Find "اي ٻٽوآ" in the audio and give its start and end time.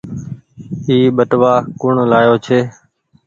0.87-1.53